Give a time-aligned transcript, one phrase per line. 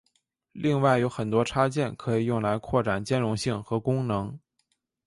[0.53, 4.35] 另外有很多插件可以用来扩展兼容性和功能。